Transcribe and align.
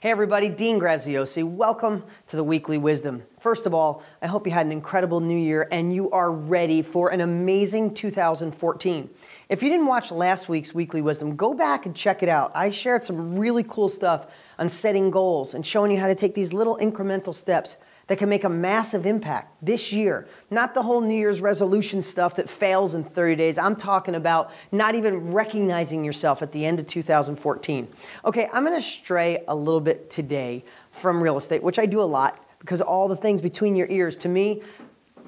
Hey 0.00 0.10
everybody, 0.10 0.48
Dean 0.48 0.80
Graziosi. 0.80 1.44
Welcome 1.44 2.02
to 2.26 2.36
the 2.36 2.44
Weekly 2.44 2.76
Wisdom. 2.76 3.22
First 3.40 3.64
of 3.64 3.72
all, 3.72 4.02
I 4.20 4.26
hope 4.26 4.44
you 4.44 4.52
had 4.52 4.66
an 4.66 4.72
incredible 4.72 5.20
new 5.20 5.38
year 5.38 5.68
and 5.70 5.94
you 5.94 6.10
are 6.10 6.30
ready 6.30 6.82
for 6.82 7.10
an 7.10 7.20
amazing 7.20 7.94
2014. 7.94 9.08
If 9.48 9.62
you 9.62 9.70
didn't 9.70 9.86
watch 9.86 10.10
last 10.10 10.48
week's 10.48 10.74
Weekly 10.74 11.00
Wisdom, 11.00 11.36
go 11.36 11.54
back 11.54 11.86
and 11.86 11.94
check 11.94 12.22
it 12.22 12.28
out. 12.28 12.50
I 12.54 12.70
shared 12.70 13.04
some 13.04 13.38
really 13.38 13.62
cool 13.62 13.88
stuff 13.88 14.26
on 14.58 14.68
setting 14.68 15.10
goals 15.10 15.54
and 15.54 15.64
showing 15.64 15.92
you 15.92 15.98
how 15.98 16.08
to 16.08 16.14
take 16.14 16.34
these 16.34 16.52
little 16.52 16.76
incremental 16.78 17.34
steps 17.34 17.76
that 18.06 18.18
can 18.18 18.28
make 18.28 18.44
a 18.44 18.48
massive 18.48 19.06
impact 19.06 19.54
this 19.62 19.92
year. 19.92 20.26
Not 20.50 20.74
the 20.74 20.82
whole 20.82 21.00
New 21.00 21.16
Year's 21.16 21.40
resolution 21.40 22.02
stuff 22.02 22.36
that 22.36 22.48
fails 22.48 22.94
in 22.94 23.04
30 23.04 23.36
days. 23.36 23.58
I'm 23.58 23.76
talking 23.76 24.14
about 24.14 24.50
not 24.70 24.94
even 24.94 25.32
recognizing 25.32 26.04
yourself 26.04 26.42
at 26.42 26.52
the 26.52 26.66
end 26.66 26.80
of 26.80 26.86
2014. 26.86 27.88
Okay, 28.24 28.48
I'm 28.52 28.64
gonna 28.64 28.80
stray 28.80 29.42
a 29.48 29.54
little 29.54 29.80
bit 29.80 30.10
today 30.10 30.64
from 30.90 31.22
real 31.22 31.36
estate, 31.36 31.62
which 31.62 31.78
I 31.78 31.86
do 31.86 32.00
a 32.00 32.02
lot 32.02 32.40
because 32.60 32.80
all 32.80 33.08
the 33.08 33.16
things 33.16 33.40
between 33.40 33.76
your 33.76 33.88
ears, 33.90 34.16
to 34.18 34.28
me, 34.28 34.62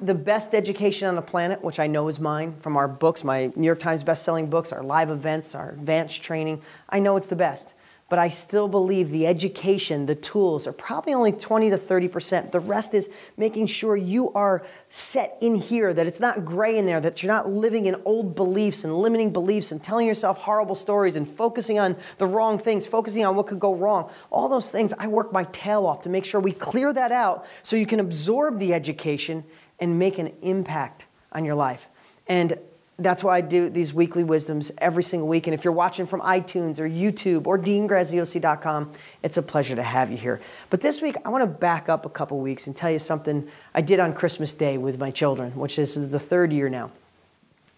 the 0.00 0.14
best 0.14 0.54
education 0.54 1.08
on 1.08 1.14
the 1.14 1.22
planet, 1.22 1.62
which 1.62 1.78
I 1.80 1.86
know 1.86 2.08
is 2.08 2.20
mine 2.20 2.54
from 2.60 2.76
our 2.76 2.88
books, 2.88 3.24
my 3.24 3.50
New 3.56 3.64
York 3.66 3.78
Times 3.78 4.02
best-selling 4.02 4.48
books, 4.48 4.72
our 4.72 4.82
live 4.82 5.10
events, 5.10 5.54
our 5.54 5.70
advanced 5.70 6.22
training, 6.22 6.60
I 6.90 6.98
know 6.98 7.16
it's 7.16 7.28
the 7.28 7.36
best 7.36 7.74
but 8.08 8.20
I 8.20 8.28
still 8.28 8.68
believe 8.68 9.10
the 9.10 9.26
education, 9.26 10.06
the 10.06 10.14
tools 10.14 10.66
are 10.68 10.72
probably 10.72 11.12
only 11.12 11.32
20 11.32 11.70
to 11.70 11.76
30%. 11.76 12.52
The 12.52 12.60
rest 12.60 12.94
is 12.94 13.10
making 13.36 13.66
sure 13.66 13.96
you 13.96 14.32
are 14.32 14.64
set 14.88 15.36
in 15.40 15.56
here, 15.56 15.92
that 15.92 16.06
it's 16.06 16.20
not 16.20 16.44
gray 16.44 16.78
in 16.78 16.86
there, 16.86 17.00
that 17.00 17.22
you're 17.22 17.32
not 17.32 17.50
living 17.50 17.86
in 17.86 17.96
old 18.04 18.36
beliefs 18.36 18.84
and 18.84 18.94
limiting 18.96 19.32
beliefs 19.32 19.72
and 19.72 19.82
telling 19.82 20.06
yourself 20.06 20.38
horrible 20.38 20.76
stories 20.76 21.16
and 21.16 21.26
focusing 21.26 21.80
on 21.80 21.96
the 22.18 22.26
wrong 22.26 22.58
things, 22.58 22.86
focusing 22.86 23.24
on 23.24 23.34
what 23.34 23.48
could 23.48 23.58
go 23.58 23.74
wrong. 23.74 24.08
All 24.30 24.48
those 24.48 24.70
things, 24.70 24.92
I 24.96 25.08
work 25.08 25.32
my 25.32 25.44
tail 25.44 25.84
off 25.84 26.02
to 26.02 26.08
make 26.08 26.24
sure 26.24 26.40
we 26.40 26.52
clear 26.52 26.92
that 26.92 27.10
out 27.10 27.44
so 27.64 27.74
you 27.74 27.86
can 27.86 27.98
absorb 27.98 28.60
the 28.60 28.72
education 28.72 29.42
and 29.80 29.98
make 29.98 30.18
an 30.18 30.32
impact 30.42 31.06
on 31.32 31.44
your 31.44 31.56
life. 31.56 31.88
And 32.28 32.56
that's 32.98 33.22
why 33.22 33.36
I 33.36 33.40
do 33.42 33.68
these 33.68 33.92
weekly 33.92 34.24
wisdoms 34.24 34.72
every 34.78 35.02
single 35.02 35.28
week. 35.28 35.46
And 35.46 35.52
if 35.52 35.64
you're 35.64 35.72
watching 35.72 36.06
from 36.06 36.20
iTunes 36.22 36.78
or 36.78 36.88
YouTube 36.88 37.46
or 37.46 37.58
deangraziosi.com, 37.58 38.92
it's 39.22 39.36
a 39.36 39.42
pleasure 39.42 39.76
to 39.76 39.82
have 39.82 40.10
you 40.10 40.16
here. 40.16 40.40
But 40.70 40.80
this 40.80 41.02
week, 41.02 41.16
I 41.24 41.28
want 41.28 41.42
to 41.42 41.46
back 41.46 41.90
up 41.90 42.06
a 42.06 42.08
couple 42.08 42.38
weeks 42.40 42.66
and 42.66 42.74
tell 42.74 42.90
you 42.90 42.98
something 42.98 43.48
I 43.74 43.82
did 43.82 44.00
on 44.00 44.14
Christmas 44.14 44.54
Day 44.54 44.78
with 44.78 44.98
my 44.98 45.10
children, 45.10 45.52
which 45.56 45.78
is 45.78 46.08
the 46.08 46.18
third 46.18 46.52
year 46.52 46.70
now. 46.70 46.90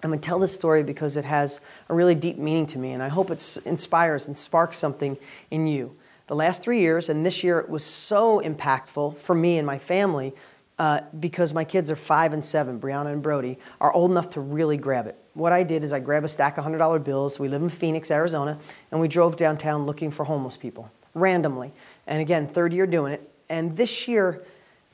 I'm 0.05 0.11
going 0.11 0.21
to 0.21 0.25
tell 0.25 0.39
this 0.39 0.55
story 0.55 0.85
because 0.85 1.17
it 1.17 1.25
has 1.25 1.59
a 1.89 1.95
really 1.95 2.15
deep 2.15 2.39
meaning 2.39 2.67
to 2.67 2.79
me, 2.79 2.93
and 2.93 3.03
I 3.03 3.09
hope 3.09 3.33
it 3.33 3.59
inspires 3.65 4.29
and 4.29 4.37
sparks 4.37 4.79
something 4.79 5.19
in 5.51 5.67
you. 5.67 5.97
The 6.29 6.37
last 6.37 6.63
three 6.63 6.79
years, 6.79 7.09
and 7.09 7.27
this 7.27 7.43
year 7.43 7.59
it 7.59 7.69
was 7.69 7.83
so 7.83 8.41
impactful 8.41 9.17
for 9.17 9.35
me 9.35 9.59
and 9.59 9.67
my 9.67 9.79
family 9.79 10.35
uh, 10.79 11.01
because 11.19 11.53
my 11.53 11.65
kids 11.65 11.91
are 11.91 11.97
five 11.97 12.33
and 12.33 12.45
seven, 12.45 12.81
Brianna 12.81 13.13
and 13.13 13.23
Brody, 13.23 13.59
are 13.81 13.93
old 13.93 14.11
enough 14.11 14.31
to 14.31 14.41
really 14.41 14.77
grab 14.77 15.07
it. 15.07 15.17
What 15.35 15.53
I 15.53 15.63
did 15.63 15.85
is 15.85 15.93
I 15.93 16.01
grabbed 16.01 16.25
a 16.25 16.29
stack 16.29 16.59
of 16.59 16.65
$100 16.65 17.05
bills. 17.05 17.39
We 17.39 17.49
live 17.49 17.63
in 17.63 17.69
Phoenix, 17.69 18.11
Arizona, 18.11 18.59
and 18.91 19.01
we 19.01 19.09
drove 19.09 19.37
downtown 19.37 19.87
looking 19.87 20.11
for 20.11 20.25
homeless 20.25 20.57
people 20.57 20.91
randomly. 21.15 21.73
And 22.07 22.21
again, 22.21 22.47
third 22.47 22.73
year 22.73 22.87
doing 22.87 23.13
it. 23.13 23.35
And 23.49 23.77
this 23.77 24.09
year, 24.09 24.45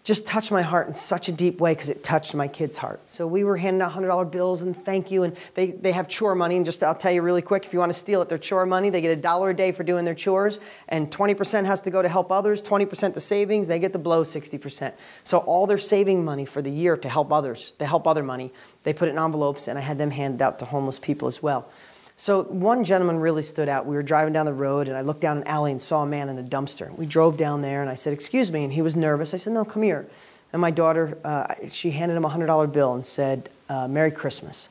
just 0.04 0.26
touched 0.26 0.50
my 0.50 0.60
heart 0.60 0.86
in 0.86 0.92
such 0.92 1.28
a 1.30 1.32
deep 1.32 1.58
way 1.58 1.72
because 1.72 1.88
it 1.88 2.04
touched 2.04 2.34
my 2.34 2.46
kids' 2.46 2.76
heart. 2.76 3.08
So 3.08 3.26
we 3.26 3.42
were 3.42 3.56
handing 3.56 3.80
out 3.80 3.92
$100 3.92 4.30
bills 4.30 4.60
and 4.60 4.76
thank 4.76 5.10
you. 5.10 5.22
And 5.22 5.34
they, 5.54 5.70
they 5.70 5.92
have 5.92 6.08
chore 6.08 6.34
money. 6.34 6.56
And 6.56 6.66
just 6.66 6.82
I'll 6.82 6.94
tell 6.94 7.10
you 7.10 7.22
really 7.22 7.40
quick 7.40 7.64
if 7.64 7.72
you 7.72 7.78
want 7.78 7.90
to 7.90 7.98
steal 7.98 8.20
it, 8.20 8.28
their 8.28 8.36
chore 8.36 8.66
money, 8.66 8.90
they 8.90 9.00
get 9.00 9.16
a 9.16 9.20
dollar 9.20 9.50
a 9.50 9.56
day 9.56 9.72
for 9.72 9.82
doing 9.82 10.04
their 10.04 10.14
chores. 10.14 10.60
And 10.88 11.10
20% 11.10 11.64
has 11.64 11.80
to 11.80 11.90
go 11.90 12.02
to 12.02 12.08
help 12.08 12.30
others, 12.30 12.60
20% 12.60 13.14
the 13.14 13.20
savings. 13.20 13.66
They 13.66 13.78
get 13.78 13.94
to 13.94 13.98
blow 13.98 14.24
60%. 14.24 14.92
So 15.22 15.38
all 15.38 15.66
their 15.66 15.78
saving 15.78 16.22
money 16.22 16.44
for 16.44 16.60
the 16.60 16.70
year 16.70 16.98
to 16.98 17.08
help 17.08 17.32
others, 17.32 17.72
to 17.78 17.86
help 17.86 18.06
other 18.06 18.22
money, 18.22 18.52
they 18.82 18.92
put 18.92 19.08
it 19.08 19.12
in 19.12 19.18
envelopes 19.18 19.68
and 19.68 19.78
I 19.78 19.80
had 19.80 19.96
them 19.96 20.10
handed 20.10 20.42
out 20.42 20.58
to 20.58 20.66
homeless 20.66 20.98
people 20.98 21.28
as 21.28 21.42
well. 21.42 21.70
So 22.16 22.44
one 22.44 22.84
gentleman 22.84 23.18
really 23.18 23.42
stood 23.42 23.68
out. 23.68 23.86
We 23.86 23.96
were 23.96 24.02
driving 24.02 24.32
down 24.32 24.46
the 24.46 24.54
road 24.54 24.88
and 24.88 24.96
I 24.96 25.00
looked 25.00 25.20
down 25.20 25.38
an 25.38 25.44
alley 25.44 25.72
and 25.72 25.82
saw 25.82 26.02
a 26.02 26.06
man 26.06 26.28
in 26.28 26.38
a 26.38 26.42
dumpster. 26.42 26.96
We 26.96 27.06
drove 27.06 27.36
down 27.36 27.62
there 27.62 27.80
and 27.80 27.90
I 27.90 27.96
said, 27.96 28.12
excuse 28.12 28.52
me, 28.52 28.62
and 28.64 28.72
he 28.72 28.82
was 28.82 28.94
nervous. 28.94 29.34
I 29.34 29.36
said, 29.36 29.52
no, 29.52 29.64
come 29.64 29.82
here. 29.82 30.06
And 30.52 30.60
my 30.60 30.70
daughter, 30.70 31.18
uh, 31.24 31.52
she 31.68 31.90
handed 31.90 32.16
him 32.16 32.24
a 32.24 32.30
$100 32.30 32.72
bill 32.72 32.94
and 32.94 33.04
said, 33.04 33.50
uh, 33.68 33.88
Merry 33.88 34.12
Christmas. 34.12 34.68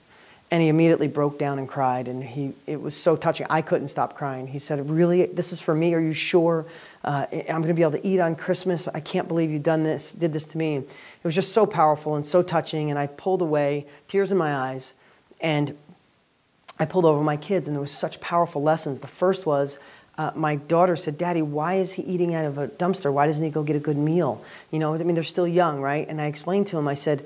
And 0.49 0.61
he 0.61 0.69
immediately 0.69 1.07
broke 1.07 1.39
down 1.39 1.57
and 1.57 1.67
cried, 1.67 2.07
and 2.07 2.23
he, 2.23 2.53
it 2.67 2.79
was 2.79 2.95
so 2.95 3.15
touching. 3.15 3.47
I 3.49 3.63
couldn't 3.63 3.87
stop 3.87 4.15
crying. 4.15 4.45
He 4.45 4.59
said, 4.59 4.87
Really? 4.87 5.25
This 5.25 5.51
is 5.51 5.59
for 5.59 5.73
me? 5.73 5.95
Are 5.95 5.99
you 5.99 6.13
sure? 6.13 6.67
Uh, 7.03 7.25
I'm 7.31 7.61
going 7.61 7.69
to 7.69 7.73
be 7.73 7.81
able 7.81 7.93
to 7.93 8.07
eat 8.07 8.19
on 8.19 8.35
Christmas. 8.35 8.87
I 8.87 8.99
can't 8.99 9.27
believe 9.27 9.49
you've 9.49 9.63
done 9.63 9.83
this, 9.83 10.11
did 10.11 10.31
this 10.31 10.45
to 10.47 10.57
me. 10.59 10.75
It 10.75 10.87
was 11.23 11.33
just 11.33 11.53
so 11.53 11.65
powerful 11.65 12.15
and 12.15 12.23
so 12.25 12.43
touching, 12.43 12.91
and 12.91 12.99
I 12.99 13.07
pulled 13.07 13.41
away, 13.41 13.87
tears 14.07 14.31
in 14.31 14.37
my 14.37 14.53
eyes, 14.53 14.93
and 15.41 15.75
I 16.83 16.85
pulled 16.85 17.05
over 17.05 17.23
my 17.23 17.37
kids, 17.37 17.69
and 17.69 17.75
there 17.77 17.81
was 17.81 17.93
such 17.93 18.19
powerful 18.19 18.61
lessons. 18.61 18.99
The 18.99 19.07
first 19.07 19.45
was 19.45 19.77
uh, 20.17 20.33
my 20.35 20.57
daughter 20.57 20.97
said, 20.97 21.17
"Daddy, 21.17 21.41
why 21.41 21.75
is 21.75 21.93
he 21.93 22.01
eating 22.03 22.35
out 22.35 22.43
of 22.43 22.57
a 22.57 22.67
dumpster? 22.67 23.11
Why 23.11 23.25
doesn't 23.25 23.43
he 23.43 23.49
go 23.49 23.63
get 23.63 23.77
a 23.77 23.79
good 23.79 23.95
meal?" 23.95 24.43
You 24.69 24.79
know, 24.79 24.93
I 24.93 24.97
mean, 24.97 25.15
they're 25.15 25.23
still 25.23 25.47
young, 25.47 25.79
right? 25.79 26.05
And 26.09 26.19
I 26.19 26.25
explained 26.25 26.67
to 26.67 26.77
him. 26.77 26.89
I 26.89 26.93
said, 26.93 27.25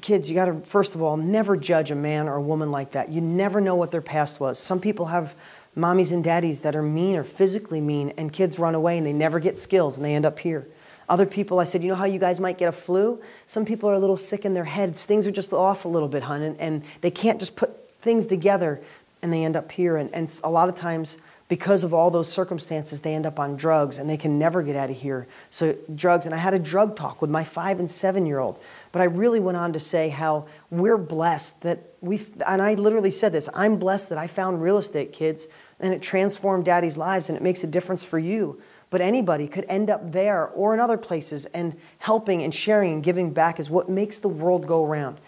"Kids, 0.00 0.30
you 0.30 0.36
got 0.36 0.44
to 0.44 0.60
first 0.60 0.94
of 0.94 1.02
all 1.02 1.16
never 1.16 1.56
judge 1.56 1.90
a 1.90 1.96
man 1.96 2.28
or 2.28 2.36
a 2.36 2.40
woman 2.40 2.70
like 2.70 2.92
that. 2.92 3.08
You 3.08 3.20
never 3.20 3.60
know 3.60 3.74
what 3.74 3.90
their 3.90 4.00
past 4.00 4.38
was. 4.38 4.60
Some 4.60 4.80
people 4.80 5.06
have." 5.06 5.34
Mommies 5.74 6.12
and 6.12 6.22
daddies 6.22 6.60
that 6.60 6.76
are 6.76 6.82
mean 6.82 7.16
or 7.16 7.24
physically 7.24 7.80
mean, 7.80 8.12
and 8.18 8.30
kids 8.30 8.58
run 8.58 8.74
away 8.74 8.98
and 8.98 9.06
they 9.06 9.12
never 9.14 9.40
get 9.40 9.56
skills 9.56 9.96
and 9.96 10.04
they 10.04 10.14
end 10.14 10.26
up 10.26 10.38
here. 10.38 10.68
Other 11.08 11.24
people, 11.24 11.60
I 11.60 11.64
said, 11.64 11.82
you 11.82 11.88
know 11.88 11.94
how 11.94 12.04
you 12.04 12.18
guys 12.18 12.38
might 12.40 12.58
get 12.58 12.68
a 12.68 12.72
flu? 12.72 13.22
Some 13.46 13.64
people 13.64 13.88
are 13.88 13.94
a 13.94 13.98
little 13.98 14.18
sick 14.18 14.44
in 14.44 14.52
their 14.52 14.66
heads. 14.66 15.06
Things 15.06 15.26
are 15.26 15.30
just 15.30 15.50
off 15.50 15.86
a 15.86 15.88
little 15.88 16.08
bit, 16.08 16.24
hun, 16.24 16.42
and, 16.42 16.60
and 16.60 16.82
they 17.00 17.10
can't 17.10 17.40
just 17.40 17.56
put 17.56 17.81
things 18.02 18.26
together 18.26 18.80
and 19.22 19.32
they 19.32 19.44
end 19.44 19.56
up 19.56 19.70
here. 19.72 19.96
And, 19.96 20.12
and 20.14 20.40
a 20.42 20.50
lot 20.50 20.68
of 20.68 20.74
times, 20.74 21.16
because 21.48 21.84
of 21.84 21.92
all 21.92 22.10
those 22.10 22.32
circumstances, 22.32 23.00
they 23.00 23.14
end 23.14 23.26
up 23.26 23.38
on 23.38 23.56
drugs 23.56 23.98
and 23.98 24.08
they 24.08 24.16
can 24.16 24.38
never 24.38 24.62
get 24.62 24.74
out 24.74 24.90
of 24.90 24.96
here. 24.96 25.26
So, 25.50 25.76
drugs, 25.94 26.24
and 26.26 26.34
I 26.34 26.38
had 26.38 26.54
a 26.54 26.58
drug 26.58 26.96
talk 26.96 27.20
with 27.20 27.30
my 27.30 27.44
five 27.44 27.78
and 27.78 27.90
seven 27.90 28.26
year 28.26 28.38
old. 28.38 28.58
But 28.90 29.02
I 29.02 29.04
really 29.04 29.38
went 29.38 29.56
on 29.56 29.72
to 29.74 29.80
say 29.80 30.08
how 30.08 30.46
we're 30.70 30.96
blessed 30.96 31.60
that 31.60 31.92
we, 32.00 32.24
and 32.46 32.60
I 32.62 32.74
literally 32.74 33.10
said 33.10 33.32
this 33.32 33.48
I'm 33.54 33.78
blessed 33.78 34.08
that 34.08 34.18
I 34.18 34.26
found 34.26 34.62
real 34.62 34.78
estate, 34.78 35.12
kids, 35.12 35.46
and 35.78 35.92
it 35.92 36.02
transformed 36.02 36.64
daddy's 36.64 36.96
lives 36.96 37.28
and 37.28 37.36
it 37.36 37.42
makes 37.42 37.62
a 37.62 37.66
difference 37.66 38.02
for 38.02 38.18
you. 38.18 38.60
But 38.88 39.00
anybody 39.00 39.46
could 39.46 39.66
end 39.68 39.90
up 39.90 40.12
there 40.12 40.48
or 40.48 40.74
in 40.74 40.80
other 40.80 40.98
places, 40.98 41.46
and 41.46 41.76
helping 41.98 42.42
and 42.42 42.54
sharing 42.54 42.94
and 42.94 43.02
giving 43.02 43.30
back 43.32 43.60
is 43.60 43.70
what 43.70 43.88
makes 43.88 44.18
the 44.18 44.28
world 44.28 44.66
go 44.66 44.84
around. 44.84 45.18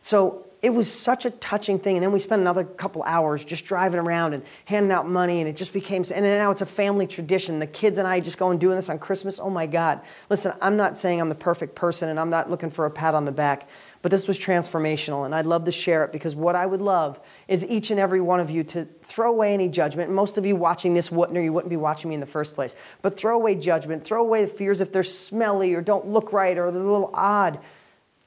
So, 0.00 0.46
it 0.62 0.70
was 0.70 0.90
such 0.90 1.24
a 1.24 1.30
touching 1.30 1.80
thing. 1.80 1.96
And 1.96 2.04
then 2.04 2.12
we 2.12 2.20
spent 2.20 2.40
another 2.40 2.62
couple 2.62 3.02
hours 3.02 3.44
just 3.44 3.64
driving 3.64 3.98
around 3.98 4.32
and 4.32 4.44
handing 4.64 4.92
out 4.92 5.08
money, 5.08 5.40
and 5.40 5.48
it 5.48 5.56
just 5.56 5.72
became, 5.72 6.04
and 6.14 6.24
now 6.24 6.52
it's 6.52 6.60
a 6.60 6.66
family 6.66 7.08
tradition. 7.08 7.58
The 7.58 7.66
kids 7.66 7.98
and 7.98 8.06
I 8.06 8.20
just 8.20 8.38
go 8.38 8.50
and 8.50 8.60
doing 8.60 8.76
this 8.76 8.88
on 8.88 9.00
Christmas. 9.00 9.40
Oh 9.40 9.50
my 9.50 9.66
God. 9.66 10.00
Listen, 10.30 10.52
I'm 10.62 10.76
not 10.76 10.96
saying 10.96 11.20
I'm 11.20 11.28
the 11.28 11.34
perfect 11.34 11.74
person 11.74 12.08
and 12.08 12.20
I'm 12.20 12.30
not 12.30 12.48
looking 12.48 12.70
for 12.70 12.86
a 12.86 12.90
pat 12.90 13.16
on 13.16 13.24
the 13.24 13.32
back, 13.32 13.68
but 14.02 14.12
this 14.12 14.28
was 14.28 14.38
transformational, 14.38 15.26
and 15.26 15.34
I'd 15.34 15.46
love 15.46 15.64
to 15.64 15.72
share 15.72 16.04
it 16.04 16.12
because 16.12 16.36
what 16.36 16.54
I 16.54 16.64
would 16.64 16.80
love 16.80 17.18
is 17.48 17.66
each 17.66 17.90
and 17.90 17.98
every 17.98 18.20
one 18.20 18.38
of 18.38 18.48
you 18.48 18.62
to 18.64 18.86
throw 19.02 19.30
away 19.30 19.54
any 19.54 19.68
judgment. 19.68 20.12
Most 20.12 20.38
of 20.38 20.46
you 20.46 20.54
watching 20.54 20.94
this 20.94 21.10
wouldn't, 21.10 21.36
or 21.36 21.42
you 21.42 21.52
wouldn't 21.52 21.70
be 21.70 21.76
watching 21.76 22.08
me 22.08 22.14
in 22.14 22.20
the 22.20 22.26
first 22.26 22.54
place, 22.54 22.76
but 23.00 23.16
throw 23.16 23.34
away 23.34 23.56
judgment, 23.56 24.04
throw 24.04 24.24
away 24.24 24.44
the 24.44 24.48
fears 24.48 24.80
if 24.80 24.92
they're 24.92 25.02
smelly 25.02 25.74
or 25.74 25.80
don't 25.80 26.06
look 26.06 26.32
right 26.32 26.56
or 26.56 26.70
they're 26.70 26.80
a 26.80 26.84
little 26.84 27.10
odd. 27.14 27.58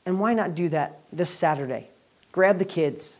And 0.05 0.19
why 0.19 0.33
not 0.33 0.53
do 0.53 0.67
that 0.69 0.99
this 1.13 1.29
Saturday? 1.29 1.89
Grab 2.35 2.59
the 2.59 2.65
kids. 2.65 3.19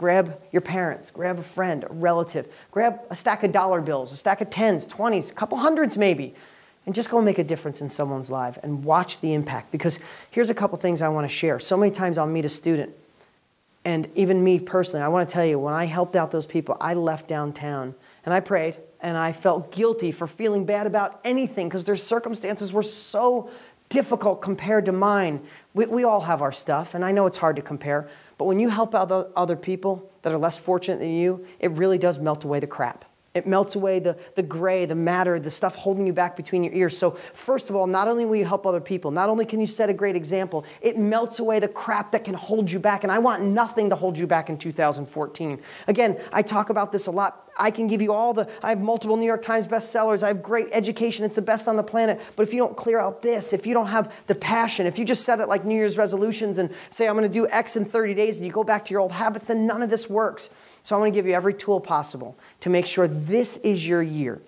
Grab 0.00 0.36
your 0.50 0.62
parents. 0.62 1.12
Grab 1.12 1.38
a 1.38 1.44
friend, 1.44 1.84
a 1.84 1.92
relative. 1.92 2.48
Grab 2.72 2.98
a 3.08 3.14
stack 3.14 3.44
of 3.44 3.52
dollar 3.52 3.80
bills, 3.80 4.10
a 4.10 4.16
stack 4.16 4.40
of 4.40 4.50
tens, 4.50 4.84
twenties, 4.84 5.30
a 5.30 5.32
couple 5.32 5.58
hundreds 5.58 5.96
maybe, 5.96 6.34
and 6.84 6.92
just 6.92 7.08
go 7.08 7.22
make 7.22 7.38
a 7.38 7.44
difference 7.44 7.80
in 7.80 7.88
someone's 7.88 8.32
life 8.32 8.58
and 8.64 8.82
watch 8.82 9.20
the 9.20 9.32
impact. 9.32 9.70
Because 9.70 10.00
here's 10.32 10.50
a 10.50 10.54
couple 10.54 10.76
things 10.76 11.00
I 11.02 11.08
want 11.08 11.24
to 11.24 11.32
share. 11.32 11.60
So 11.60 11.76
many 11.76 11.92
times 11.92 12.18
I'll 12.18 12.26
meet 12.26 12.44
a 12.44 12.48
student, 12.48 12.92
and 13.84 14.08
even 14.16 14.42
me 14.42 14.58
personally, 14.58 15.04
I 15.04 15.08
want 15.08 15.28
to 15.28 15.32
tell 15.32 15.46
you, 15.46 15.60
when 15.60 15.74
I 15.74 15.84
helped 15.84 16.16
out 16.16 16.32
those 16.32 16.46
people, 16.46 16.76
I 16.80 16.94
left 16.94 17.28
downtown 17.28 17.94
and 18.24 18.34
I 18.34 18.40
prayed 18.40 18.76
and 19.00 19.16
I 19.16 19.30
felt 19.30 19.70
guilty 19.70 20.10
for 20.10 20.26
feeling 20.26 20.64
bad 20.64 20.88
about 20.88 21.20
anything 21.24 21.68
because 21.68 21.84
their 21.84 21.94
circumstances 21.94 22.72
were 22.72 22.82
so 22.82 23.50
difficult 23.88 24.40
compared 24.40 24.86
to 24.86 24.92
mine. 24.92 25.42
We, 25.74 25.86
we 25.86 26.02
all 26.02 26.22
have 26.22 26.42
our 26.42 26.50
stuff, 26.50 26.94
and 26.94 27.04
I 27.04 27.12
know 27.12 27.26
it's 27.26 27.38
hard 27.38 27.56
to 27.56 27.62
compare, 27.62 28.08
but 28.42 28.46
when 28.46 28.58
you 28.58 28.70
help 28.70 28.92
out 28.92 29.12
other 29.36 29.54
people 29.54 30.10
that 30.22 30.32
are 30.32 30.36
less 30.36 30.58
fortunate 30.58 30.98
than 30.98 31.12
you, 31.12 31.46
it 31.60 31.70
really 31.70 31.96
does 31.96 32.18
melt 32.18 32.42
away 32.42 32.58
the 32.58 32.66
crap. 32.66 33.04
It 33.34 33.46
melts 33.46 33.76
away 33.76 33.98
the, 33.98 34.18
the 34.34 34.42
gray, 34.42 34.84
the 34.84 34.94
matter, 34.94 35.40
the 35.40 35.50
stuff 35.50 35.74
holding 35.74 36.06
you 36.06 36.12
back 36.12 36.36
between 36.36 36.62
your 36.62 36.74
ears. 36.74 36.98
So, 36.98 37.12
first 37.32 37.70
of 37.70 37.76
all, 37.76 37.86
not 37.86 38.06
only 38.06 38.26
will 38.26 38.36
you 38.36 38.44
help 38.44 38.66
other 38.66 38.80
people, 38.80 39.10
not 39.10 39.30
only 39.30 39.46
can 39.46 39.58
you 39.58 39.66
set 39.66 39.88
a 39.88 39.94
great 39.94 40.16
example, 40.16 40.66
it 40.82 40.98
melts 40.98 41.38
away 41.38 41.58
the 41.58 41.68
crap 41.68 42.12
that 42.12 42.24
can 42.24 42.34
hold 42.34 42.70
you 42.70 42.78
back. 42.78 43.04
And 43.04 43.12
I 43.12 43.18
want 43.20 43.42
nothing 43.42 43.88
to 43.88 43.96
hold 43.96 44.18
you 44.18 44.26
back 44.26 44.50
in 44.50 44.58
2014. 44.58 45.62
Again, 45.88 46.20
I 46.30 46.42
talk 46.42 46.68
about 46.68 46.92
this 46.92 47.06
a 47.06 47.10
lot. 47.10 47.50
I 47.58 47.70
can 47.70 47.86
give 47.86 48.02
you 48.02 48.12
all 48.12 48.34
the, 48.34 48.50
I 48.62 48.68
have 48.68 48.80
multiple 48.80 49.16
New 49.16 49.26
York 49.26 49.42
Times 49.42 49.66
bestsellers. 49.66 50.22
I 50.22 50.28
have 50.28 50.42
great 50.42 50.68
education. 50.72 51.24
It's 51.24 51.36
the 51.36 51.42
best 51.42 51.68
on 51.68 51.76
the 51.76 51.82
planet. 51.82 52.20
But 52.36 52.42
if 52.42 52.52
you 52.52 52.58
don't 52.58 52.76
clear 52.76 53.00
out 53.00 53.22
this, 53.22 53.54
if 53.54 53.66
you 53.66 53.72
don't 53.72 53.86
have 53.86 54.14
the 54.26 54.34
passion, 54.34 54.86
if 54.86 54.98
you 54.98 55.06
just 55.06 55.24
set 55.24 55.40
it 55.40 55.48
like 55.48 55.64
New 55.64 55.74
Year's 55.74 55.96
resolutions 55.96 56.58
and 56.58 56.70
say, 56.90 57.08
I'm 57.08 57.16
going 57.16 57.28
to 57.28 57.32
do 57.32 57.48
X 57.48 57.76
in 57.76 57.86
30 57.86 58.12
days 58.12 58.36
and 58.36 58.46
you 58.46 58.52
go 58.52 58.64
back 58.64 58.84
to 58.86 58.90
your 58.90 59.00
old 59.00 59.12
habits, 59.12 59.46
then 59.46 59.66
none 59.66 59.80
of 59.80 59.88
this 59.88 60.10
works. 60.10 60.50
So 60.82 60.96
I 60.96 60.98
want 60.98 61.12
to 61.12 61.16
give 61.16 61.26
you 61.26 61.32
every 61.32 61.54
tool 61.54 61.80
possible 61.80 62.36
to 62.60 62.70
make 62.70 62.86
sure 62.86 63.06
this 63.06 63.56
is 63.58 63.86
your 63.86 64.02
year. 64.02 64.40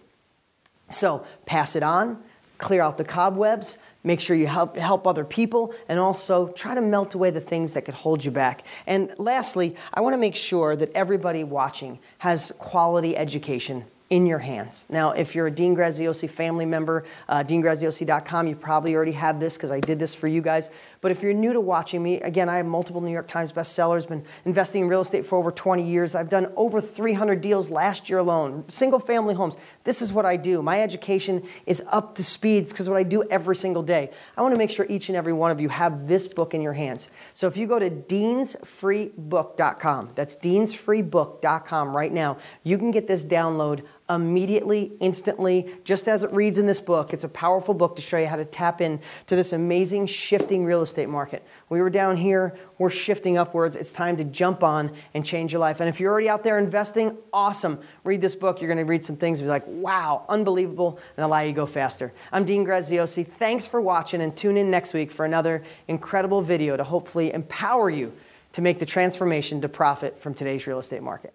So 0.88 1.24
pass 1.46 1.76
it 1.76 1.82
on, 1.82 2.22
clear 2.58 2.82
out 2.82 2.98
the 2.98 3.04
cobwebs, 3.04 3.78
make 4.02 4.20
sure 4.20 4.36
you 4.36 4.46
help, 4.46 4.76
help 4.76 5.06
other 5.06 5.24
people, 5.24 5.74
and 5.88 5.98
also 5.98 6.48
try 6.48 6.74
to 6.74 6.82
melt 6.82 7.14
away 7.14 7.30
the 7.30 7.40
things 7.40 7.74
that 7.74 7.84
could 7.84 7.94
hold 7.94 8.24
you 8.24 8.30
back. 8.30 8.64
And 8.86 9.12
lastly, 9.18 9.76
I 9.92 10.00
want 10.00 10.14
to 10.14 10.18
make 10.18 10.36
sure 10.36 10.76
that 10.76 10.92
everybody 10.92 11.44
watching 11.44 11.98
has 12.18 12.52
quality 12.58 13.16
education 13.16 13.84
in 14.10 14.26
your 14.26 14.38
hands. 14.38 14.84
Now, 14.90 15.12
if 15.12 15.34
you're 15.34 15.46
a 15.46 15.50
Dean 15.50 15.74
Graziosi 15.74 16.28
family 16.28 16.66
member, 16.66 17.04
uh, 17.28 17.42
deangraziosi.com, 17.42 18.46
you 18.46 18.54
probably 18.54 18.94
already 18.94 19.12
have 19.12 19.40
this 19.40 19.56
because 19.56 19.70
I 19.70 19.80
did 19.80 19.98
this 19.98 20.14
for 20.14 20.28
you 20.28 20.42
guys. 20.42 20.68
But 21.00 21.10
if 21.10 21.22
you're 21.22 21.32
new 21.32 21.54
to 21.54 21.60
watching 21.60 22.02
me, 22.02 22.20
again, 22.20 22.48
I 22.48 22.58
have 22.58 22.66
multiple 22.66 23.00
New 23.00 23.10
York 23.10 23.26
Times 23.26 23.52
bestsellers, 23.52 24.06
been 24.06 24.24
investing 24.44 24.82
in 24.82 24.88
real 24.88 25.00
estate 25.00 25.24
for 25.24 25.36
over 25.36 25.50
20 25.50 25.88
years. 25.88 26.14
I've 26.14 26.28
done 26.28 26.52
over 26.54 26.82
300 26.82 27.40
deals 27.40 27.70
last 27.70 28.10
year 28.10 28.18
alone, 28.18 28.64
single 28.68 29.00
family 29.00 29.34
homes. 29.34 29.56
This 29.84 30.02
is 30.02 30.12
what 30.12 30.26
I 30.26 30.36
do. 30.36 30.60
My 30.60 30.82
education 30.82 31.42
is 31.66 31.82
up 31.88 32.14
to 32.16 32.24
speed 32.24 32.68
because 32.68 32.88
what 32.88 32.98
I 32.98 33.04
do 33.04 33.22
every 33.24 33.56
single 33.56 33.82
day. 33.82 34.10
I 34.36 34.42
want 34.42 34.54
to 34.54 34.58
make 34.58 34.70
sure 34.70 34.86
each 34.88 35.08
and 35.08 35.16
every 35.16 35.32
one 35.32 35.50
of 35.50 35.60
you 35.60 35.70
have 35.70 36.08
this 36.08 36.28
book 36.28 36.52
in 36.52 36.60
your 36.60 36.74
hands. 36.74 37.08
So 37.32 37.46
if 37.46 37.56
you 37.56 37.66
go 37.66 37.78
to 37.78 37.88
deansfreebook.com, 37.90 40.10
that's 40.14 40.36
deansfreebook.com 40.36 41.96
right 41.96 42.12
now, 42.12 42.36
you 42.62 42.76
can 42.78 42.90
get 42.90 43.08
this 43.08 43.24
download 43.24 43.82
immediately, 44.14 44.92
instantly, 45.00 45.74
just 45.84 46.08
as 46.08 46.22
it 46.22 46.32
reads 46.32 46.58
in 46.58 46.66
this 46.66 46.80
book. 46.80 47.12
It's 47.12 47.24
a 47.24 47.28
powerful 47.28 47.74
book 47.74 47.96
to 47.96 48.02
show 48.02 48.16
you 48.16 48.26
how 48.26 48.36
to 48.36 48.44
tap 48.44 48.80
into 48.80 49.02
this 49.26 49.52
amazing 49.52 50.06
shifting 50.06 50.64
real 50.64 50.82
estate 50.82 51.08
market. 51.08 51.44
We 51.68 51.80
were 51.80 51.90
down 51.90 52.16
here, 52.16 52.56
we're 52.78 52.90
shifting 52.90 53.36
upwards. 53.36 53.76
It's 53.76 53.92
time 53.92 54.16
to 54.16 54.24
jump 54.24 54.62
on 54.62 54.92
and 55.12 55.24
change 55.24 55.52
your 55.52 55.60
life. 55.60 55.80
And 55.80 55.88
if 55.88 56.00
you're 56.00 56.10
already 56.10 56.28
out 56.28 56.42
there 56.42 56.58
investing, 56.58 57.16
awesome. 57.32 57.80
Read 58.04 58.20
this 58.20 58.34
book. 58.34 58.60
You're 58.60 58.72
going 58.72 58.84
to 58.84 58.90
read 58.90 59.04
some 59.04 59.16
things 59.16 59.40
and 59.40 59.46
be 59.46 59.50
like, 59.50 59.66
wow, 59.66 60.24
unbelievable, 60.28 60.98
and 61.16 61.24
allow 61.24 61.40
you 61.40 61.52
to 61.52 61.56
go 61.56 61.66
faster. 61.66 62.12
I'm 62.32 62.44
Dean 62.44 62.64
Graziosi. 62.64 63.26
Thanks 63.26 63.66
for 63.66 63.80
watching, 63.80 64.20
and 64.20 64.36
tune 64.36 64.56
in 64.56 64.70
next 64.70 64.94
week 64.94 65.10
for 65.10 65.24
another 65.24 65.62
incredible 65.88 66.42
video 66.42 66.76
to 66.76 66.84
hopefully 66.84 67.32
empower 67.32 67.90
you 67.90 68.12
to 68.52 68.62
make 68.62 68.78
the 68.78 68.86
transformation 68.86 69.60
to 69.60 69.68
profit 69.68 70.20
from 70.20 70.32
today's 70.32 70.66
real 70.66 70.78
estate 70.78 71.02
market. 71.02 71.34